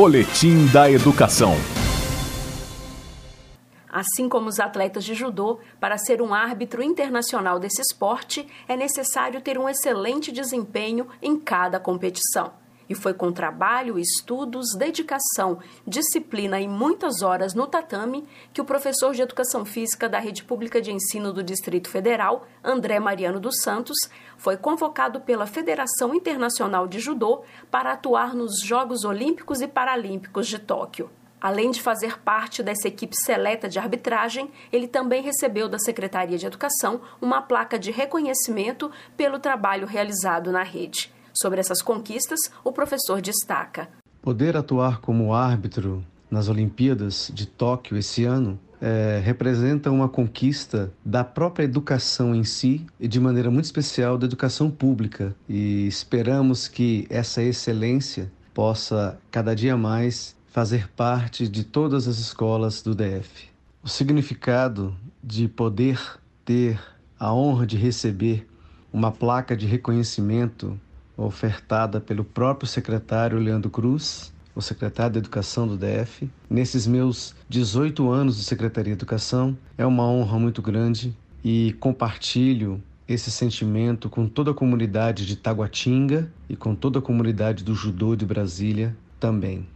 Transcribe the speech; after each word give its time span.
Boletim 0.00 0.66
da 0.72 0.88
Educação. 0.88 1.54
Assim 3.90 4.28
como 4.28 4.48
os 4.48 4.60
atletas 4.60 5.04
de 5.04 5.12
judô, 5.12 5.58
para 5.80 5.98
ser 5.98 6.22
um 6.22 6.32
árbitro 6.32 6.84
internacional 6.84 7.58
desse 7.58 7.82
esporte, 7.82 8.46
é 8.68 8.76
necessário 8.76 9.40
ter 9.40 9.58
um 9.58 9.68
excelente 9.68 10.30
desempenho 10.30 11.08
em 11.20 11.36
cada 11.36 11.80
competição. 11.80 12.52
E 12.88 12.94
foi 12.94 13.12
com 13.12 13.30
trabalho, 13.30 13.98
estudos, 13.98 14.74
dedicação, 14.76 15.58
disciplina 15.86 16.58
e 16.58 16.66
muitas 16.66 17.22
horas 17.22 17.54
no 17.54 17.66
tatame 17.66 18.26
que 18.52 18.60
o 18.60 18.64
professor 18.64 19.14
de 19.14 19.22
Educação 19.22 19.64
Física 19.64 20.08
da 20.08 20.18
Rede 20.18 20.42
Pública 20.42 20.80
de 20.80 20.92
Ensino 20.92 21.32
do 21.32 21.42
Distrito 21.42 21.90
Federal, 21.90 22.46
André 22.64 22.98
Mariano 22.98 23.38
dos 23.38 23.60
Santos, 23.60 23.98
foi 24.36 24.56
convocado 24.56 25.20
pela 25.20 25.46
Federação 25.46 26.14
Internacional 26.14 26.86
de 26.86 26.98
Judô 26.98 27.42
para 27.70 27.92
atuar 27.92 28.34
nos 28.34 28.60
Jogos 28.64 29.04
Olímpicos 29.04 29.60
e 29.60 29.68
Paralímpicos 29.68 30.46
de 30.46 30.58
Tóquio. 30.58 31.10
Além 31.40 31.70
de 31.70 31.80
fazer 31.80 32.18
parte 32.20 32.64
dessa 32.64 32.88
equipe 32.88 33.14
seleta 33.14 33.68
de 33.68 33.78
arbitragem, 33.78 34.50
ele 34.72 34.88
também 34.88 35.22
recebeu 35.22 35.68
da 35.68 35.78
Secretaria 35.78 36.36
de 36.36 36.46
Educação 36.46 37.00
uma 37.20 37.40
placa 37.40 37.78
de 37.78 37.92
reconhecimento 37.92 38.90
pelo 39.16 39.38
trabalho 39.38 39.86
realizado 39.86 40.50
na 40.50 40.64
rede. 40.64 41.12
Sobre 41.40 41.60
essas 41.60 41.80
conquistas, 41.80 42.50
o 42.64 42.72
professor 42.72 43.20
destaca: 43.20 43.88
Poder 44.20 44.56
atuar 44.56 45.00
como 45.00 45.32
árbitro 45.32 46.04
nas 46.28 46.48
Olimpíadas 46.48 47.30
de 47.32 47.46
Tóquio 47.46 47.96
esse 47.96 48.24
ano 48.24 48.58
é, 48.80 49.22
representa 49.24 49.88
uma 49.88 50.08
conquista 50.08 50.92
da 51.04 51.22
própria 51.22 51.62
educação 51.62 52.34
em 52.34 52.42
si 52.42 52.84
e 52.98 53.06
de 53.06 53.20
maneira 53.20 53.52
muito 53.52 53.66
especial 53.66 54.18
da 54.18 54.26
educação 54.26 54.68
pública. 54.68 55.32
E 55.48 55.86
esperamos 55.86 56.66
que 56.66 57.06
essa 57.08 57.40
excelência 57.40 58.32
possa 58.52 59.16
cada 59.30 59.54
dia 59.54 59.76
mais 59.76 60.34
fazer 60.48 60.88
parte 60.88 61.46
de 61.46 61.62
todas 61.62 62.08
as 62.08 62.18
escolas 62.18 62.82
do 62.82 62.96
DF. 62.96 63.48
O 63.80 63.88
significado 63.88 64.92
de 65.22 65.46
poder 65.46 66.00
ter 66.44 66.80
a 67.16 67.32
honra 67.32 67.64
de 67.64 67.76
receber 67.76 68.48
uma 68.92 69.12
placa 69.12 69.56
de 69.56 69.66
reconhecimento 69.66 70.78
ofertada 71.18 72.00
pelo 72.00 72.24
próprio 72.24 72.68
secretário 72.68 73.38
Leandro 73.38 73.68
Cruz, 73.68 74.32
o 74.54 74.62
secretário 74.62 75.12
de 75.12 75.18
Educação 75.18 75.66
do 75.66 75.76
DF. 75.76 76.30
Nesses 76.48 76.86
meus 76.86 77.34
18 77.48 78.10
anos 78.10 78.36
de 78.36 78.44
Secretaria 78.44 78.94
de 78.94 78.98
Educação, 78.98 79.58
é 79.76 79.84
uma 79.84 80.04
honra 80.04 80.38
muito 80.38 80.62
grande 80.62 81.14
e 81.44 81.74
compartilho 81.80 82.82
esse 83.08 83.30
sentimento 83.30 84.08
com 84.08 84.28
toda 84.28 84.50
a 84.50 84.54
comunidade 84.54 85.26
de 85.26 85.34
Taguatinga 85.34 86.30
e 86.48 86.54
com 86.54 86.74
toda 86.74 86.98
a 86.98 87.02
comunidade 87.02 87.64
do 87.64 87.74
judô 87.74 88.14
de 88.14 88.26
Brasília 88.26 88.96
também. 89.18 89.66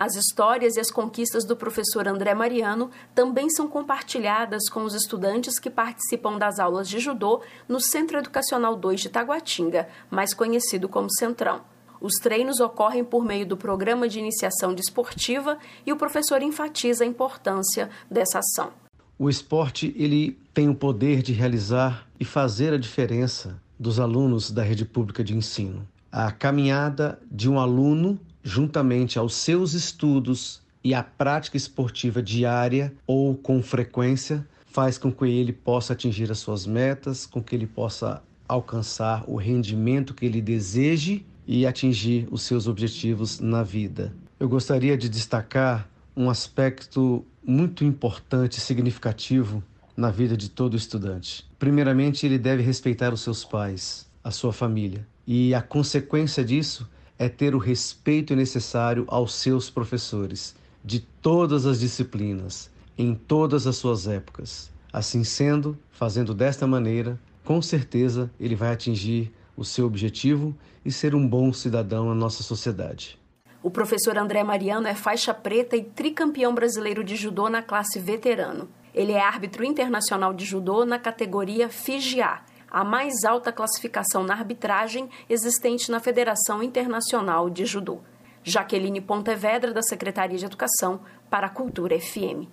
As 0.00 0.14
histórias 0.14 0.76
e 0.76 0.80
as 0.80 0.92
conquistas 0.92 1.44
do 1.44 1.56
professor 1.56 2.06
André 2.06 2.32
Mariano 2.32 2.88
também 3.16 3.50
são 3.50 3.66
compartilhadas 3.66 4.68
com 4.68 4.84
os 4.84 4.94
estudantes 4.94 5.58
que 5.58 5.68
participam 5.68 6.38
das 6.38 6.60
aulas 6.60 6.88
de 6.88 7.00
judô 7.00 7.42
no 7.68 7.80
Centro 7.80 8.18
Educacional 8.18 8.76
2 8.76 9.00
de 9.00 9.08
Taguatinga, 9.08 9.88
mais 10.08 10.32
conhecido 10.32 10.88
como 10.88 11.10
Centrão. 11.10 11.62
Os 12.00 12.14
treinos 12.22 12.60
ocorrem 12.60 13.02
por 13.02 13.24
meio 13.24 13.44
do 13.44 13.56
programa 13.56 14.08
de 14.08 14.20
iniciação 14.20 14.72
desportiva 14.72 15.58
e 15.84 15.92
o 15.92 15.96
professor 15.96 16.42
enfatiza 16.42 17.02
a 17.02 17.06
importância 17.06 17.90
dessa 18.08 18.38
ação. 18.38 18.70
O 19.18 19.28
esporte 19.28 19.92
ele 19.98 20.38
tem 20.54 20.68
o 20.68 20.76
poder 20.76 21.22
de 21.22 21.32
realizar 21.32 22.06
e 22.20 22.24
fazer 22.24 22.72
a 22.72 22.78
diferença 22.78 23.60
dos 23.76 23.98
alunos 23.98 24.52
da 24.52 24.62
rede 24.62 24.84
pública 24.84 25.24
de 25.24 25.36
ensino. 25.36 25.84
A 26.10 26.30
caminhada 26.30 27.18
de 27.28 27.50
um 27.50 27.58
aluno 27.58 28.18
juntamente 28.42 29.18
aos 29.18 29.34
seus 29.34 29.74
estudos 29.74 30.62
e 30.82 30.94
à 30.94 31.02
prática 31.02 31.56
esportiva 31.56 32.22
diária 32.22 32.92
ou 33.06 33.34
com 33.34 33.62
frequência, 33.62 34.46
faz 34.66 34.96
com 34.96 35.10
que 35.10 35.24
ele 35.24 35.52
possa 35.52 35.92
atingir 35.92 36.30
as 36.30 36.38
suas 36.38 36.66
metas, 36.66 37.26
com 37.26 37.42
que 37.42 37.54
ele 37.54 37.66
possa 37.66 38.22
alcançar 38.46 39.24
o 39.26 39.36
rendimento 39.36 40.14
que 40.14 40.24
ele 40.24 40.40
deseje 40.40 41.24
e 41.46 41.66
atingir 41.66 42.28
os 42.30 42.42
seus 42.42 42.66
objetivos 42.66 43.40
na 43.40 43.62
vida. 43.62 44.14
Eu 44.38 44.48
gostaria 44.48 44.96
de 44.96 45.08
destacar 45.08 45.88
um 46.16 46.30
aspecto 46.30 47.24
muito 47.44 47.84
importante 47.84 48.60
significativo 48.60 49.62
na 49.96 50.10
vida 50.10 50.36
de 50.36 50.48
todo 50.48 50.76
estudante. 50.76 51.44
Primeiramente, 51.58 52.24
ele 52.24 52.38
deve 52.38 52.62
respeitar 52.62 53.12
os 53.12 53.20
seus 53.20 53.44
pais, 53.44 54.08
a 54.22 54.30
sua 54.30 54.52
família, 54.52 55.06
e 55.26 55.54
a 55.54 55.60
consequência 55.60 56.44
disso 56.44 56.88
é 57.18 57.28
ter 57.28 57.54
o 57.54 57.58
respeito 57.58 58.36
necessário 58.36 59.04
aos 59.08 59.34
seus 59.34 59.68
professores, 59.68 60.54
de 60.84 61.00
todas 61.00 61.66
as 61.66 61.80
disciplinas, 61.80 62.70
em 62.96 63.14
todas 63.14 63.66
as 63.66 63.76
suas 63.76 64.06
épocas. 64.06 64.70
Assim 64.92 65.24
sendo, 65.24 65.76
fazendo 65.90 66.32
desta 66.32 66.66
maneira, 66.66 67.18
com 67.44 67.60
certeza 67.60 68.30
ele 68.38 68.54
vai 68.54 68.72
atingir 68.72 69.32
o 69.56 69.64
seu 69.64 69.86
objetivo 69.86 70.54
e 70.84 70.92
ser 70.92 71.14
um 71.14 71.26
bom 71.26 71.52
cidadão 71.52 72.08
na 72.08 72.14
nossa 72.14 72.42
sociedade. 72.42 73.18
O 73.60 73.70
professor 73.70 74.16
André 74.16 74.44
Mariano 74.44 74.86
é 74.86 74.94
faixa 74.94 75.34
preta 75.34 75.76
e 75.76 75.82
tricampeão 75.82 76.54
brasileiro 76.54 77.02
de 77.02 77.16
judô 77.16 77.48
na 77.48 77.60
classe 77.60 77.98
veterano. 77.98 78.68
Ele 78.94 79.12
é 79.12 79.20
árbitro 79.20 79.64
internacional 79.64 80.32
de 80.32 80.44
judô 80.44 80.84
na 80.84 80.98
categoria 80.98 81.68
FIGIA, 81.68 82.40
a 82.70 82.84
mais 82.84 83.24
alta 83.24 83.52
classificação 83.52 84.22
na 84.22 84.34
arbitragem 84.34 85.08
existente 85.28 85.90
na 85.90 86.00
Federação 86.00 86.62
Internacional 86.62 87.48
de 87.48 87.64
Judô. 87.66 88.00
Jaqueline 88.42 89.00
Pontevedra, 89.00 89.72
da 89.72 89.82
Secretaria 89.82 90.38
de 90.38 90.44
Educação, 90.44 91.00
para 91.28 91.46
a 91.46 91.50
Cultura 91.50 91.98
FM. 91.98 92.48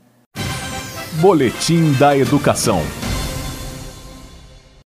Boletim 1.22 1.94
da 1.94 2.18
Educação. 2.18 2.82